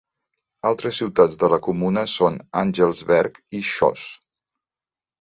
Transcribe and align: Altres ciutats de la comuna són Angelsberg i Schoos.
Altres 0.69 0.97
ciutats 1.01 1.37
de 1.43 1.51
la 1.55 1.59
comuna 1.69 2.05
són 2.15 2.41
Angelsberg 2.65 3.41
i 3.61 3.65
Schoos. 3.77 4.11